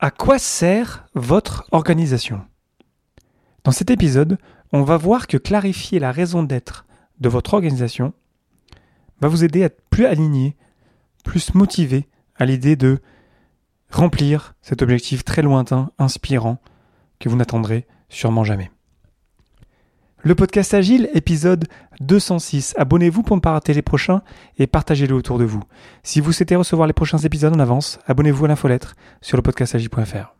À 0.00 0.12
quoi 0.12 0.38
sert 0.38 1.08
votre 1.14 1.66
organisation? 1.72 2.40
Dans 3.64 3.72
cet 3.72 3.90
épisode, 3.90 4.38
on 4.72 4.84
va 4.84 4.96
voir 4.96 5.26
que 5.26 5.36
clarifier 5.36 5.98
la 5.98 6.12
raison 6.12 6.44
d'être 6.44 6.86
de 7.18 7.28
votre 7.28 7.54
organisation 7.54 8.12
va 9.20 9.26
vous 9.26 9.42
aider 9.42 9.64
à 9.64 9.66
être 9.66 9.82
plus 9.90 10.06
aligné, 10.06 10.56
plus 11.24 11.52
motivé 11.52 12.06
à 12.36 12.44
l'idée 12.44 12.76
de 12.76 13.00
remplir 13.90 14.54
cet 14.62 14.82
objectif 14.82 15.24
très 15.24 15.42
lointain, 15.42 15.90
inspirant, 15.98 16.58
que 17.18 17.28
vous 17.28 17.36
n'attendrez 17.36 17.84
sûrement 18.08 18.44
jamais. 18.44 18.70
Le 20.22 20.34
podcast 20.34 20.74
Agile, 20.74 21.08
épisode 21.14 21.68
206. 22.00 22.74
Abonnez-vous 22.76 23.22
pour 23.22 23.36
ne 23.36 23.40
pas 23.40 23.52
rater 23.52 23.72
les 23.72 23.82
prochains 23.82 24.22
et 24.58 24.66
partagez-le 24.66 25.14
autour 25.14 25.38
de 25.38 25.44
vous. 25.44 25.62
Si 26.02 26.20
vous 26.20 26.32
souhaitez 26.32 26.56
recevoir 26.56 26.88
les 26.88 26.92
prochains 26.92 27.18
épisodes 27.18 27.54
en 27.54 27.60
avance, 27.60 28.00
abonnez-vous 28.08 28.46
à 28.46 28.48
l'infolettre 28.48 28.96
sur 29.20 29.36
le 29.36 29.42
podcastagile.fr. 29.42 30.34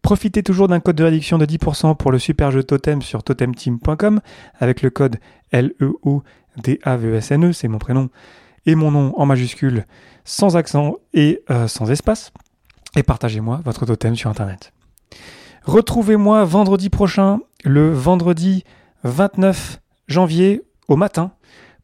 Profitez 0.00 0.42
toujours 0.42 0.68
d'un 0.68 0.80
code 0.80 0.96
de 0.96 1.04
réduction 1.04 1.36
de 1.36 1.44
10% 1.44 1.94
pour 1.96 2.10
le 2.10 2.18
super 2.18 2.50
jeu 2.50 2.62
Totem 2.62 3.02
sur 3.02 3.22
totemteam.com 3.22 4.20
avec 4.58 4.80
le 4.80 4.88
code 4.88 5.18
L-E-O-D-A-V-E-S-N-E, 5.52 7.52
c'est 7.52 7.68
mon 7.68 7.78
prénom, 7.78 8.08
et 8.64 8.76
mon 8.76 8.90
nom 8.90 9.12
en 9.18 9.26
majuscule, 9.26 9.84
sans 10.24 10.56
accent 10.56 10.96
et 11.12 11.42
euh, 11.50 11.68
sans 11.68 11.90
espace. 11.90 12.32
Et 12.96 13.02
partagez-moi 13.02 13.60
votre 13.62 13.84
totem 13.84 14.16
sur 14.16 14.30
Internet. 14.30 14.72
Retrouvez-moi 15.64 16.44
vendredi 16.44 16.88
prochain, 16.88 17.40
le 17.62 17.92
vendredi 17.92 18.64
29 19.06 19.80
janvier 20.08 20.62
au 20.88 20.96
matin 20.96 21.30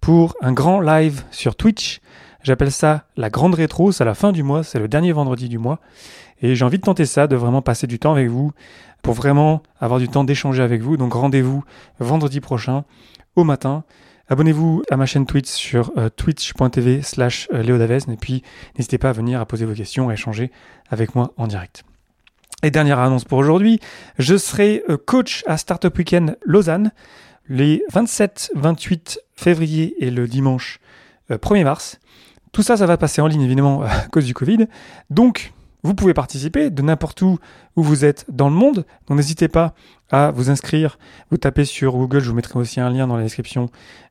pour 0.01 0.35
un 0.41 0.53
grand 0.53 0.81
live 0.81 1.23
sur 1.31 1.55
Twitch. 1.55 2.01
J'appelle 2.43 2.73
ça 2.73 3.05
la 3.17 3.31
grande 3.31 3.55
rétro, 3.55 3.93
c'est 3.93 4.05
la 4.05 4.15
fin 4.15 4.33
du 4.33 4.43
mois, 4.43 4.65
c'est 4.65 4.81
le 4.81 4.89
dernier 4.89 5.13
vendredi 5.13 5.49
du 5.49 5.59
mois. 5.59 5.79
Et 6.41 6.57
j'ai 6.57 6.65
envie 6.65 6.79
de 6.79 6.83
tenter 6.83 7.07
ça, 7.07 7.29
de 7.29 7.37
vraiment 7.37 7.63
passer 7.63 7.87
du 7.87 8.01
temps 8.01 8.13
avec 8.13 8.29
vous, 8.29 8.51
pour 9.03 9.15
vraiment 9.15 9.63
avoir 9.81 10.01
du 10.01 10.09
temps 10.09 10.25
d'échanger 10.25 10.63
avec 10.63 10.83
vous. 10.83 10.97
Donc 10.97 11.13
rendez-vous 11.13 11.63
vendredi 12.01 12.41
prochain 12.41 12.85
au 13.37 13.45
matin. 13.45 13.85
Abonnez-vous 14.29 14.83
à 14.91 14.97
ma 14.97 15.07
chaîne 15.07 15.27
Twitch 15.27 15.49
sur 15.49 15.93
euh, 15.97 16.09
twitch.tv 16.09 17.03
slash 17.03 17.49
euh, 17.53 17.63
Et 17.63 18.17
puis 18.17 18.43
n'hésitez 18.77 18.99
pas 18.99 19.11
à 19.11 19.13
venir 19.13 19.41
à 19.41 19.47
poser 19.47 19.65
vos 19.65 19.75
questions, 19.75 20.09
à 20.09 20.15
échanger 20.15 20.51
avec 20.91 21.15
moi 21.15 21.33
en 21.37 21.47
direct. 21.47 21.85
Et 22.65 22.71
dernière 22.71 23.01
annonce 23.01 23.25
pour 23.25 23.39
aujourd'hui, 23.39 23.81
je 24.21 24.37
serai 24.37 24.85
euh, 24.89 24.97
coach 24.97 25.43
à 25.49 25.57
Startup 25.57 25.97
Weekend 25.99 26.37
Lausanne 26.45 26.93
les 27.49 27.83
27, 27.91 28.53
28 28.55 29.19
février 29.35 29.97
et 29.99 30.13
le 30.13 30.29
dimanche 30.29 30.79
1er 31.29 31.63
euh, 31.63 31.65
mars. 31.65 31.99
Tout 32.53 32.63
ça, 32.63 32.77
ça 32.77 32.87
va 32.87 32.97
passer 32.97 33.21
en 33.21 33.27
ligne 33.27 33.43
évidemment 33.43 33.83
à 33.83 34.03
cause 34.13 34.27
du 34.27 34.35
Covid. 34.35 34.69
Donc, 35.11 35.53
vous 35.83 35.95
pouvez 35.95 36.15
participer 36.15 36.71
de 36.71 36.83
n'importe 36.83 37.23
où 37.23 37.39
où 37.77 37.83
vous 37.83 38.05
êtes 38.05 38.27
dans 38.29 38.49
le 38.49 38.55
monde. 38.55 38.85
Donc 39.07 39.17
n'hésitez 39.17 39.49
pas 39.49 39.75
à 40.11 40.31
vous 40.31 40.51
inscrire. 40.51 40.99
Vous 41.31 41.39
tapez 41.39 41.65
sur 41.65 41.93
Google, 41.93 42.21
je 42.21 42.29
vous 42.29 42.37
mettrai 42.37 42.59
aussi 42.59 42.81
un 42.81 42.91
lien 42.91 43.07
dans 43.07 43.17
la 43.17 43.23
description 43.23 43.71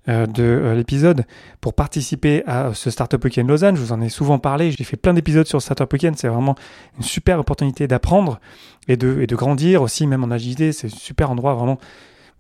euh, 0.10 0.26
de 0.26 0.44
euh, 0.44 0.76
l'épisode 0.76 1.26
pour 1.62 1.74
participer 1.74 2.44
à 2.48 2.74
ce 2.74 2.90
Startup 2.90 3.24
Weekend 3.24 3.48
Lausanne. 3.48 3.76
Je 3.76 3.82
vous 3.82 3.92
en 3.92 4.02
ai 4.02 4.10
souvent 4.10 4.40
parlé. 4.40 4.72
J'ai 4.72 4.84
fait 4.84 4.98
plein 4.98 5.14
d'épisodes 5.14 5.46
sur 5.46 5.62
Startup 5.62 5.92
Weekend. 5.94 6.18
C'est 6.18 6.28
vraiment 6.28 6.56
une 6.98 7.04
super 7.04 7.40
opportunité 7.40 7.88
d'apprendre 7.88 8.40
et 8.88 8.98
de, 8.98 9.22
et 9.22 9.28
de 9.28 9.36
grandir 9.36 9.84
aussi, 9.84 10.08
même 10.08 10.24
en 10.24 10.32
agilité. 10.32 10.72
C'est 10.72 10.88
un 10.88 10.90
super 10.90 11.30
endroit 11.30 11.54
vraiment. 11.54 11.78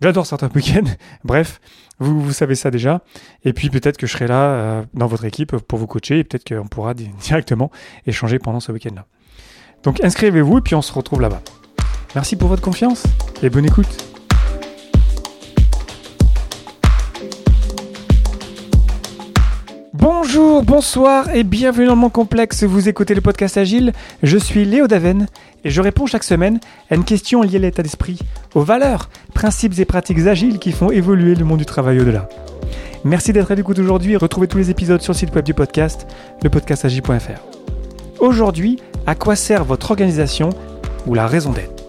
J'adore 0.01 0.25
Startup 0.25 0.53
Weekend. 0.55 0.89
Bref, 1.23 1.61
vous, 1.99 2.19
vous 2.19 2.33
savez 2.33 2.55
ça 2.55 2.71
déjà. 2.71 3.03
Et 3.45 3.53
puis 3.53 3.69
peut-être 3.69 3.97
que 3.97 4.07
je 4.07 4.13
serai 4.13 4.25
là 4.25 4.41
euh, 4.41 4.83
dans 4.95 5.05
votre 5.05 5.25
équipe 5.25 5.55
pour 5.55 5.77
vous 5.77 5.85
coacher 5.85 6.17
et 6.17 6.23
peut-être 6.23 6.47
qu'on 6.47 6.67
pourra 6.67 6.93
directement 7.21 7.69
échanger 8.07 8.39
pendant 8.39 8.59
ce 8.59 8.71
week-end-là. 8.71 9.05
Donc 9.83 10.03
inscrivez-vous 10.03 10.59
et 10.59 10.61
puis 10.61 10.75
on 10.75 10.81
se 10.81 10.93
retrouve 10.93 11.21
là-bas. 11.21 11.41
Merci 12.15 12.35
pour 12.35 12.49
votre 12.49 12.61
confiance 12.61 13.03
et 13.41 13.49
bonne 13.49 13.65
écoute. 13.65 14.11
Bonjour, 19.93 20.63
bonsoir 20.63 21.29
et 21.35 21.43
bienvenue 21.43 21.87
dans 21.87 21.95
mon 21.95 22.09
complexe. 22.09 22.63
Vous 22.63 22.89
écoutez 22.89 23.13
le 23.13 23.21
podcast 23.21 23.57
Agile. 23.57 23.93
Je 24.23 24.37
suis 24.37 24.65
Léo 24.65 24.87
Daven 24.87 25.27
et 25.63 25.69
je 25.69 25.81
réponds 25.81 26.05
chaque 26.05 26.23
semaine 26.23 26.59
à 26.89 26.95
une 26.95 27.03
question 27.03 27.41
liée 27.41 27.57
à 27.57 27.59
l'état 27.59 27.83
d'esprit, 27.83 28.17
aux 28.55 28.61
valeurs, 28.61 29.09
principes 29.33 29.77
et 29.77 29.85
pratiques 29.85 30.19
agiles 30.19 30.59
qui 30.59 30.71
font 30.71 30.89
évoluer 30.89 31.35
le 31.35 31.45
monde 31.45 31.59
du 31.59 31.65
travail 31.65 31.99
au-delà. 31.99 32.29
Merci 33.03 33.33
d'être 33.33 33.51
à 33.51 33.55
l'écoute 33.55 33.79
aujourd'hui. 33.79 34.15
Retrouvez 34.15 34.47
tous 34.47 34.57
les 34.57 34.69
épisodes 34.69 35.01
sur 35.01 35.13
le 35.13 35.17
site 35.17 35.35
web 35.35 35.45
du 35.45 35.53
podcast, 35.53 36.07
lepodcastagile.fr. 36.43 37.41
Aujourd'hui, 38.19 38.79
à 39.05 39.15
quoi 39.15 39.35
sert 39.35 39.65
votre 39.65 39.91
organisation 39.91 40.49
ou 41.07 41.13
la 41.13 41.27
raison 41.27 41.51
d'être 41.51 41.81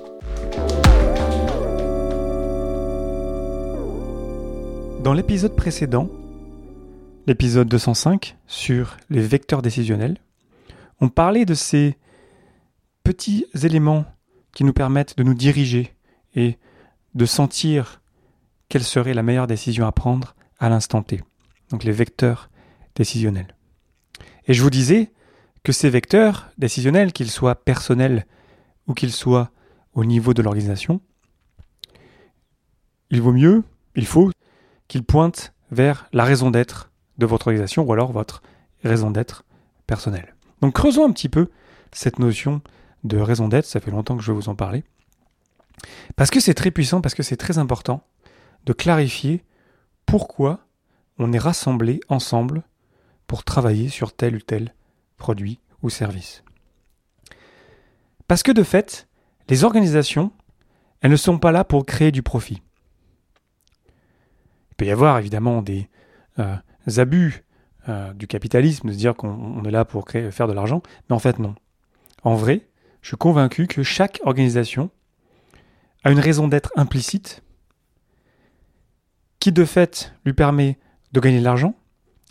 Dans 5.03 5.15
l'épisode 5.15 5.57
précédent, 5.57 6.09
l'épisode 7.27 7.69
205 7.69 8.37
sur 8.47 8.97
les 9.11 9.21
vecteurs 9.21 9.61
décisionnels, 9.61 10.19
on 11.01 11.09
parlait 11.09 11.45
de 11.45 11.55
ces 11.55 11.97
petits 13.03 13.47
éléments 13.65 14.05
qui 14.53 14.63
nous 14.63 14.73
permettent 14.73 15.19
de 15.19 15.25
nous 15.25 15.35
diriger 15.35 15.95
et 16.37 16.57
de 17.15 17.27
sentir 17.27 18.01
quelle 18.69 18.85
serait 18.85 19.13
la 19.13 19.25
meilleure 19.25 19.49
décision 19.49 19.87
à 19.87 19.93
prendre 19.93 20.37
à 20.61 20.69
l'instant 20.69 21.03
T. 21.03 21.21
Donc 21.71 21.85
les 21.85 21.93
vecteurs 21.93 22.49
décisionnels. 22.95 23.57
Et 24.47 24.55
je 24.55 24.63
vous 24.63 24.71
disais 24.71 25.11
que 25.63 25.73
ces 25.73 25.91
vecteurs 25.91 26.51
décisionnels, 26.59 27.13
qu'ils 27.13 27.31
soient 27.31 27.55
personnels 27.55 28.27
ou 28.87 28.95
qu'ils 28.95 29.13
soient 29.13 29.51
au 29.95 30.05
niveau 30.05 30.35
de 30.35 30.43
l'organisation, 30.43 31.01
il 33.11 33.21
vaut 33.21 33.33
mieux, 33.33 33.63
il 33.95 34.07
faut 34.07 34.31
qu'ils 34.89 35.05
pointent 35.05 35.53
vers 35.71 36.09
la 36.13 36.25
raison 36.25 36.51
d'être 36.51 36.91
de 37.19 37.27
votre 37.27 37.47
organisation 37.47 37.85
ou 37.85 37.93
alors 37.93 38.13
votre 38.13 38.43
raison 38.83 39.11
d'être 39.11 39.45
personnelle. 39.87 40.35
Donc 40.61 40.75
creusons 40.75 41.07
un 41.07 41.13
petit 41.13 41.29
peu 41.29 41.49
cette 41.93 42.19
notion 42.19 42.63
de 43.05 43.19
raison 43.19 43.49
d'être, 43.49 43.67
ça 43.67 43.81
fait 43.81 43.91
longtemps 43.91 44.17
que 44.17 44.23
je 44.23 44.33
vais 44.33 44.37
vous 44.37 44.49
en 44.49 44.55
parler. 44.55 44.85
Parce 46.17 46.31
que 46.31 46.41
c'est 46.41 46.55
très 46.55 46.71
puissant, 46.71 47.01
parce 47.01 47.15
que 47.15 47.23
c'est 47.23 47.37
très 47.37 47.59
important 47.59 48.05
de 48.65 48.73
clarifier 48.73 49.45
pourquoi 50.07 50.61
on 51.19 51.33
est 51.33 51.39
rassemblés 51.39 52.01
ensemble 52.09 52.63
pour 53.27 53.45
travailler 53.45 53.89
sur 53.89 54.15
tel 54.15 54.37
ou 54.37 54.41
tel 54.41 54.75
produit 55.23 55.61
ou 55.83 55.89
service. 55.89 56.43
Parce 58.27 58.43
que 58.43 58.51
de 58.51 58.65
fait, 58.65 59.07
les 59.49 59.63
organisations, 59.63 60.33
elles 61.01 61.13
ne 61.13 61.17
sont 61.17 61.39
pas 61.39 61.53
là 61.53 61.63
pour 61.63 61.87
créer 61.87 62.11
du 62.11 62.25
profit. 62.25 62.61
Il 64.71 64.75
peut 64.77 64.85
y 64.85 64.91
avoir 64.91 65.19
évidemment 65.19 65.63
des 65.63 65.89
euh, 66.41 66.57
abus 66.97 67.45
euh, 67.89 68.13
du 68.15 68.27
capitalisme, 68.27 68.89
de 68.89 68.93
se 68.93 68.99
dire 68.99 69.15
qu'on 69.15 69.63
est 69.65 69.71
là 69.71 69.85
pour 69.85 70.09
faire 70.09 70.49
de 70.49 70.53
l'argent, 70.53 70.83
mais 71.09 71.15
en 71.15 71.21
fait 71.21 71.39
non. 71.39 71.55
En 72.25 72.35
vrai, 72.35 72.67
je 73.01 73.09
suis 73.09 73.17
convaincu 73.17 73.69
que 73.69 73.85
chaque 73.85 74.21
organisation 74.25 74.91
a 76.03 76.11
une 76.11 76.21
raison 76.21 76.49
d'être 76.49 76.73
implicite 76.75 77.45
qui 79.39 79.53
de 79.53 79.65
fait 79.65 80.15
lui 80.25 80.33
permet 80.33 80.79
de 81.13 81.21
gagner 81.21 81.39
de 81.39 81.45
l'argent, 81.45 81.77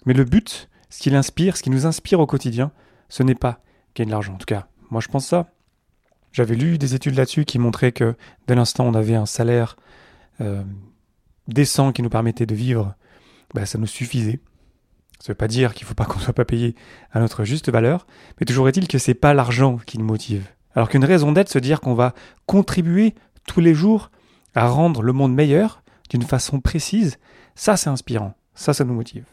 mais 0.06 0.14
le 0.14 0.26
but, 0.26 0.68
ce 0.92 1.00
qui 1.00 1.10
l'inspire, 1.10 1.58
ce 1.58 1.64
qui 1.64 1.72
nous 1.72 1.88
inspire 1.88 2.20
au 2.20 2.28
quotidien, 2.28 2.72
ce 3.10 3.24
n'est 3.24 3.34
pas 3.34 3.62
gagner 3.96 4.08
de 4.08 4.12
l'argent. 4.12 4.34
En 4.34 4.38
tout 4.38 4.46
cas, 4.46 4.68
moi 4.92 5.02
je 5.02 5.08
pense 5.08 5.26
ça. 5.26 5.50
J'avais 6.32 6.56
lu 6.56 6.78
des 6.78 6.94
études 6.94 7.16
là-dessus 7.16 7.46
qui 7.46 7.58
montraient 7.58 7.92
que 7.92 8.16
dès 8.48 8.56
l'instant 8.56 8.86
on 8.86 8.94
avait 8.94 9.16
un 9.16 9.26
salaire 9.26 9.78
euh, 10.42 10.64
décent 11.48 11.92
qui 11.92 12.04
nous 12.04 12.10
permettait 12.10 12.46
de 12.46 12.54
vivre, 12.54 12.94
bah, 13.54 13.66
ça 13.66 13.78
nous 13.78 13.88
suffisait. 13.88 14.40
Ça 15.20 15.26
ne 15.26 15.34
veut 15.34 15.38
pas 15.38 15.48
dire 15.48 15.74
qu'il 15.74 15.86
ne 15.86 15.88
faut 15.88 15.96
pas 15.96 16.06
qu'on 16.10 16.20
soit 16.20 16.34
pas 16.34 16.46
payé 16.46 16.76
à 17.12 17.20
notre 17.20 17.46
juste 17.46 17.72
valeur, 17.72 18.06
mais 18.40 18.46
toujours 18.46 18.68
est-il 18.68 18.88
que 18.88 18.98
c'est 18.98 19.14
pas 19.14 19.34
l'argent 19.34 19.78
qui 19.86 19.98
nous 19.98 20.06
motive. 20.06 20.48
Alors 20.76 20.90
qu'une 20.90 21.06
raison 21.06 21.32
d'être, 21.32 21.50
se 21.50 21.60
dire 21.60 21.82
qu'on 21.82 21.96
va 21.96 22.14
contribuer 22.46 23.16
tous 23.48 23.62
les 23.62 23.74
jours 23.74 24.12
à 24.56 24.68
rendre 24.68 25.02
le 25.02 25.14
monde 25.14 25.34
meilleur 25.34 25.84
d'une 26.10 26.24
façon 26.24 26.60
précise, 26.60 27.18
ça 27.56 27.78
c'est 27.78 27.90
inspirant, 27.90 28.36
ça 28.56 28.74
ça 28.74 28.84
nous 28.84 28.94
motive. 28.94 29.26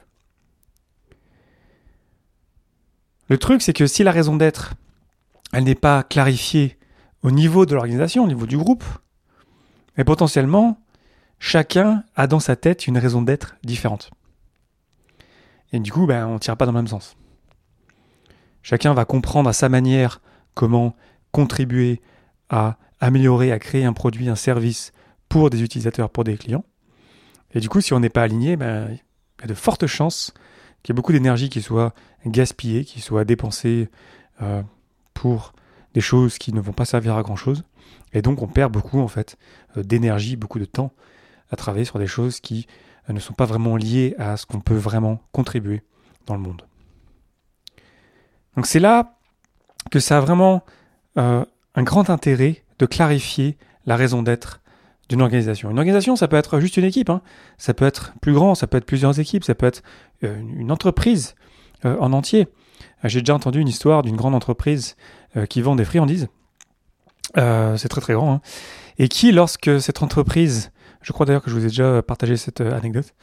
Le 3.29 3.39
truc, 3.39 3.63
c'est 3.63 3.73
que 3.73 3.87
si 3.87 4.03
la 4.03 4.13
raison 4.13 4.37
d'être, 4.37 4.75
elle 5.53 5.65
n'est 5.65 5.75
pas 5.75 6.03
clarifiée 6.03 6.79
au 7.23 7.31
niveau 7.31 7.67
de 7.67 7.75
l'organisation, 7.75 8.25
au 8.25 8.29
niveau 8.29 8.47
du 8.47 8.57
groupe, 8.57 8.85
mais 9.97 10.05
potentiellement, 10.05 10.81
chacun 11.39 12.05
a 12.17 12.27
dans 12.27 12.41
sa 12.41 12.57
tête 12.57 12.87
une 12.87 12.99
raison 12.99 13.23
d'être 13.23 13.57
différente. 13.63 14.11
Et 15.73 15.81
du 15.81 15.93
coup, 15.93 16.07
ben, 16.07 16.27
on 16.27 16.35
ne 16.35 16.39
tire 16.39 16.57
pas 16.57 16.65
dans 16.65 16.73
le 16.73 16.79
même 16.79 16.87
sens. 16.87 17.17
Chacun 18.63 18.95
va 18.95 19.05
comprendre 19.05 19.51
à 19.51 19.53
sa 19.53 19.69
manière 19.69 20.21
comment 20.55 20.97
contribuer 21.31 22.01
à 22.49 22.79
améliorer, 23.01 23.53
à 23.53 23.59
créer 23.59 23.85
un 23.85 23.93
produit, 23.93 24.29
un 24.29 24.35
service 24.35 24.93
pour 25.29 25.51
des 25.51 25.63
utilisateurs, 25.63 26.11
pour 26.11 26.25
des 26.25 26.37
clients. 26.37 26.65
Et 27.53 27.61
du 27.61 27.69
coup, 27.69 27.81
si 27.81 27.93
on 27.93 28.01
n'est 28.01 28.09
pas 28.09 28.23
aligné, 28.23 28.57
ben, 28.57 28.89
il 28.91 29.43
y 29.43 29.45
a 29.45 29.47
de 29.47 29.55
fortes 29.55 29.87
chances 29.87 30.33
qu'il 30.83 30.93
y 30.93 30.95
ait 30.95 30.97
beaucoup 30.97 31.13
d'énergie 31.13 31.49
qui 31.49 31.63
soit 31.63 31.95
gaspillée, 32.27 32.85
qui 32.85 33.01
soit 33.01 33.25
dépensée 33.25 33.89
euh, 34.43 34.63
pour 35.15 35.53
des 35.95 36.01
choses 36.01 36.39
qui 36.39 36.53
ne 36.53 36.61
vont 36.61 36.73
pas 36.73 36.85
servir 36.85 37.17
à 37.17 37.23
grand 37.23 37.37
chose. 37.37 37.65
Et 38.13 38.23
donc 38.23 38.43
on 38.43 38.47
perd 38.47 38.73
beaucoup 38.73 39.01
en 39.01 39.09
fait 39.09 39.37
euh, 39.77 39.83
d'énergie, 39.83 40.37
beaucoup 40.37 40.59
de 40.59 40.65
temps 40.65 40.93
à 41.51 41.57
travailler 41.57 41.85
sur 41.85 41.99
des 41.99 42.07
choses 42.07 42.41
qui 42.41 42.67
euh, 43.09 43.13
ne 43.13 43.21
sont 43.21 43.35
pas 43.35 43.47
vraiment 43.47 43.77
liées 43.77 44.15
à 44.19 44.37
ce 44.37 44.47
qu'on 44.47 44.61
peut 44.61 44.77
vraiment 44.77 45.21
contribuer 45.33 45.83
dans 46.27 46.35
le 46.35 46.41
monde. 46.41 46.63
Donc 48.57 48.67
c'est 48.67 48.81
là 48.81 49.19
que 49.91 50.01
ça 50.01 50.19
a 50.19 50.21
vraiment 50.21 50.65
un 51.17 51.83
grand 51.83 52.11
intérêt 52.11 52.63
de 52.79 52.87
clarifier 52.87 53.57
la 53.87 53.97
raison 53.97 54.23
d'être 54.23 54.61
d'une 55.09 55.23
organisation. 55.23 55.71
Une 55.71 55.79
organisation, 55.79 56.17
ça 56.17 56.29
peut 56.29 56.37
être 56.37 56.61
juste 56.61 56.77
une 56.77 56.85
équipe, 56.85 57.11
hein. 57.11 57.23
ça 57.57 57.75
peut 57.75 57.87
être 57.87 58.13
plus 58.21 58.33
grand, 58.33 58.55
ça 58.55 58.67
peut 58.67 58.77
être 58.77 58.87
plusieurs 58.87 59.19
équipes, 59.21 59.45
ça 59.45 59.55
peut 59.55 59.67
être 59.67 59.83
une 60.23 60.71
entreprise 60.71 61.35
en 61.85 62.13
entier. 62.13 62.49
J'ai 63.05 63.21
déjà 63.21 63.35
entendu 63.35 63.61
une 63.61 63.69
histoire 63.69 64.03
d'une 64.03 64.17
grande 64.17 64.35
entreprise 64.35 64.97
qui 65.49 65.63
vend 65.63 65.77
des 65.77 65.85
friandises 65.85 66.29
euh, 67.37 67.77
c'est 67.77 67.89
très 67.89 68.01
très 68.01 68.15
grand, 68.15 68.35
hein. 68.35 68.41
et 68.99 69.09
qui, 69.09 69.33
lorsque 69.33 69.81
cette 69.81 70.03
entreprise, 70.03 70.71
je 71.03 71.13
crois 71.13 71.27
d'ailleurs 71.27 71.43
que 71.43 71.51
je 71.51 71.55
vous 71.55 71.65
ai 71.65 71.69
déjà 71.69 72.01
partagé 72.03 72.37
cette 72.37 72.63
euh, 72.63 72.77
anecdote, 72.77 73.15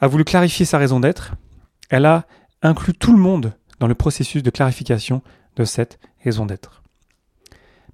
a 0.00 0.06
voulu 0.06 0.24
clarifier 0.24 0.66
sa 0.66 0.76
raison 0.76 1.00
d'être, 1.00 1.34
elle 1.88 2.04
a 2.04 2.26
inclus 2.60 2.92
tout 2.92 3.12
le 3.12 3.18
monde 3.18 3.54
dans 3.80 3.86
le 3.86 3.94
processus 3.94 4.42
de 4.42 4.50
clarification 4.50 5.22
de 5.56 5.64
cette 5.64 5.98
raison 6.22 6.44
d'être. 6.44 6.82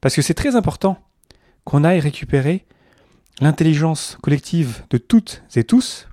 Parce 0.00 0.16
que 0.16 0.22
c'est 0.22 0.34
très 0.34 0.56
important 0.56 0.98
qu'on 1.62 1.84
aille 1.84 2.00
récupérer 2.00 2.66
l'intelligence 3.40 4.16
collective 4.22 4.84
de 4.90 4.98
toutes 4.98 5.42
et 5.54 5.64
tous 5.64 6.08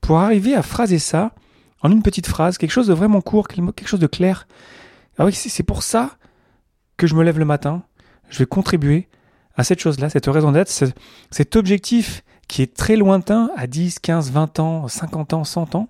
pour 0.00 0.18
arriver 0.18 0.54
à 0.54 0.62
phraser 0.62 0.98
ça 0.98 1.32
en 1.82 1.90
une 1.90 2.02
petite 2.02 2.26
phrase, 2.26 2.58
quelque 2.58 2.70
chose 2.70 2.86
de 2.86 2.94
vraiment 2.94 3.20
court, 3.20 3.48
quelque 3.48 3.88
chose 3.88 4.00
de 4.00 4.06
clair. 4.06 4.46
Ah 5.18 5.24
oui, 5.24 5.32
c'est 5.32 5.62
pour 5.62 5.82
ça 5.82 6.16
que 6.96 7.06
je 7.06 7.14
me 7.14 7.22
lève 7.22 7.38
le 7.38 7.44
matin, 7.44 7.82
je 8.28 8.38
vais 8.38 8.46
contribuer 8.46 9.08
à 9.56 9.64
cette 9.64 9.80
chose-là, 9.80 10.08
cette 10.08 10.26
raison 10.26 10.52
d'être, 10.52 10.70
cet 11.30 11.56
objectif 11.56 12.22
qui 12.48 12.62
est 12.62 12.74
très 12.74 12.96
lointain 12.96 13.50
à 13.56 13.66
10, 13.66 13.98
15, 13.98 14.30
20 14.30 14.60
ans, 14.60 14.88
50 14.88 15.32
ans, 15.32 15.44
100 15.44 15.74
ans. 15.74 15.88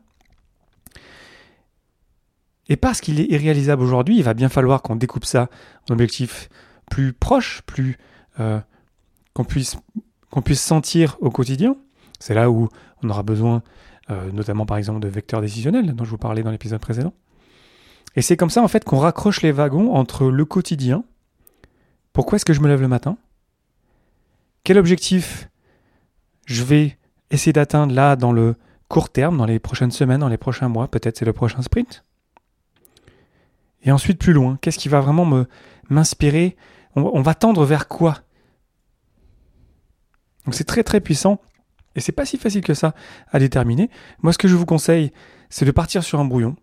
Et 2.69 2.77
parce 2.77 3.01
qu'il 3.01 3.21
est 3.21 3.27
irréalisable 3.31 3.83
aujourd'hui, 3.83 4.17
il 4.17 4.23
va 4.23 4.35
bien 4.35 4.49
falloir 4.49 4.83
qu'on 4.83 4.97
découpe 4.97 5.25
ça 5.25 5.49
en 5.89 5.95
objectifs 5.95 6.49
plus 6.91 7.13
proches, 7.13 7.63
plus 7.67 7.99
euh, 8.41 8.61
qu'on 9.35 9.45
puisse 9.45 9.77
qu'on 10.33 10.43
puisse 10.43 10.61
sentir 10.61 11.17
au 11.21 11.31
quotidien. 11.31 11.77
C'est 12.19 12.35
là 12.35 12.51
où 12.51 12.69
on 13.05 13.11
aura 13.11 13.23
besoin, 13.23 13.63
euh, 14.11 14.33
notamment 14.33 14.67
par 14.67 14.79
exemple 14.79 14.99
de 14.99 15.09
vecteurs 15.09 15.41
décisionnels 15.41 15.95
dont 15.95 16.05
je 16.05 16.11
vous 16.11 16.19
parlais 16.19 16.43
dans 16.43 16.51
l'épisode 16.51 16.81
précédent. 16.81 17.15
Et 18.17 18.23
c'est 18.23 18.37
comme 18.37 18.51
ça 18.51 18.63
en 18.63 18.69
fait 18.69 18.85
qu'on 18.85 18.99
raccroche 18.99 19.43
les 19.43 19.53
wagons 19.53 19.95
entre 19.95 20.27
le 20.27 20.45
quotidien 20.45 21.05
pourquoi 22.13 22.37
est-ce 22.37 22.45
que 22.45 22.53
je 22.53 22.61
me 22.61 22.69
lève 22.69 22.81
le 22.81 22.89
matin 22.89 23.17
Quel 24.65 24.79
objectif 24.79 25.49
je 26.47 26.63
vais 26.63 26.99
essayer 27.31 27.53
d'atteindre 27.53 27.95
là 27.95 28.17
dans 28.17 28.33
le 28.33 28.57
court 28.89 29.09
terme, 29.09 29.39
dans 29.39 29.47
les 29.47 29.59
prochaines 29.59 29.91
semaines, 29.91 30.21
dans 30.21 30.29
les 30.29 30.37
prochains 30.37 30.69
mois 30.69 30.89
Peut-être 30.89 31.17
c'est 31.17 31.25
le 31.25 31.33
prochain 31.33 31.63
sprint. 31.63 32.05
Et 33.85 33.91
ensuite 33.91 34.19
plus 34.19 34.35
loin, 34.35 34.59
qu'est-ce 34.61 34.79
qui 34.79 34.89
va 34.89 35.01
vraiment 35.01 35.25
me 35.25 35.47
m'inspirer? 35.89 36.57
On, 36.95 37.23
va 37.23 37.35
tendre 37.35 37.65
vers 37.65 37.89
quoi? 37.89 38.19
Donc 40.45 40.55
c'est 40.55 40.65
très 40.65 40.83
très 40.83 41.01
puissant 41.01 41.41
et 41.95 42.01
c'est 42.01 42.13
pas 42.13 42.25
si 42.25 42.39
facile 42.39 42.63
que 42.63 42.75
ça 42.75 42.95
à 43.31 43.39
déterminer. 43.39 43.91
Moi 44.23 44.33
ce 44.33 44.39
que 44.39 44.49
je 44.49 44.57
vous 44.57 44.67
conseille, 44.67 45.13
c'est 45.51 45.65
de 45.65 45.71
partir 45.71 46.03
sur 46.03 46.21
un 46.21 46.25
brouillon. 46.25 46.57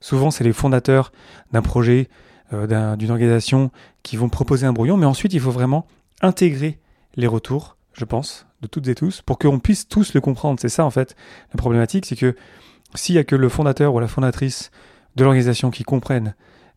Souvent 0.00 0.30
c'est 0.30 0.44
les 0.44 0.52
fondateurs 0.52 1.12
d'un 1.52 1.62
projet 1.62 2.08
euh, 2.52 2.96
d'une 2.96 3.10
organisation 3.10 3.70
qui 4.02 4.16
vont 4.16 4.28
proposer 4.28 4.66
un 4.66 4.72
brouillon, 4.72 4.96
mais 4.96 5.06
ensuite 5.06 5.32
il 5.32 5.40
faut 5.40 5.50
vraiment 5.50 5.86
intégrer 6.22 6.78
les 7.16 7.26
retours, 7.26 7.76
je 7.92 8.04
pense, 8.04 8.46
de 8.62 8.66
toutes 8.66 8.88
et 8.88 8.94
tous, 8.94 9.22
pour 9.22 9.38
qu'on 9.38 9.58
puisse 9.58 9.88
tous 9.88 10.14
le 10.14 10.20
comprendre. 10.20 10.58
C'est 10.60 10.68
ça 10.68 10.84
en 10.84 10.90
fait 10.90 11.16
la 11.52 11.58
problématique, 11.58 12.06
c'est 12.06 12.16
que 12.16 12.36
s'il 12.94 13.14
n'y 13.14 13.18
a 13.18 13.24
que 13.24 13.36
le 13.36 13.48
fondateur 13.48 13.94
ou 13.94 14.00
la 14.00 14.08
fondatrice 14.08 14.70
de 15.16 15.24
l'organisation 15.24 15.70
qui 15.70 15.82
comprennent 15.82 16.34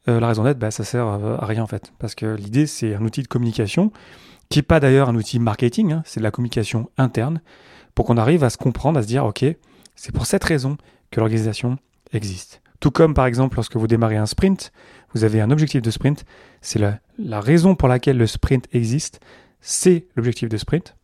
euh, 0.08 0.20
la 0.20 0.28
raison 0.28 0.44
d'être, 0.44 0.60
bah, 0.60 0.72
ça 0.72 0.84
sert 0.84 1.06
à, 1.06 1.46
rien 1.46 1.64
en 1.64 1.68
fait. 1.68 1.94
Parce 2.00 2.16
que 2.16 2.26
l'idée 2.26 2.68
c'est 2.68 2.96
un 2.96 3.04
outil 3.04 3.22
de 3.22 3.28
communication, 3.28 3.92
qui 4.50 4.60
n'est 4.60 4.64
pas 4.64 4.80
d'ailleurs 4.80 5.10
un 5.10 5.16
outil 5.16 5.40
marketing, 5.40 5.94
hein, 5.94 6.04
c'est 6.06 6.20
de 6.20 6.24
la 6.24 6.32
communication 6.32 6.90
interne, 6.98 7.42
pour 7.96 8.06
qu'on 8.06 8.18
arrive 8.18 8.44
à 8.44 8.50
se 8.50 8.58
comprendre, 8.58 9.00
à 9.00 9.04
se 9.04 9.08
dire, 9.08 9.26
ok, 9.26 9.46
c'est 9.96 10.14
pour 10.14 10.26
cette 10.26 10.44
raison 10.44 10.78
que 11.12 11.20
l'organisation 11.20 11.78
existe. 12.14 12.62
Tout 12.80 12.92
comme 12.92 13.14
par 13.14 13.26
exemple 13.26 13.58
lorsque 13.58 13.76
vous 13.76 13.88
démarrez 13.88 14.18
un 14.18 14.26
sprint, 14.26 14.72
vous 15.14 15.24
avez 15.24 15.40
un 15.40 15.52
objectif 15.52 15.82
de 15.82 15.92
sprint, 15.92 16.26
c'est 16.62 16.80
la, 16.80 17.00
la 17.20 17.40
raison 17.40 17.76
pour 17.76 17.88
laquelle 17.88 18.18
le 18.18 18.28
sprint 18.28 18.68
existe, 18.74 19.20
c'est 19.60 20.08
l'objectif 20.16 20.50
de 20.50 20.58
sprint. 20.58 20.96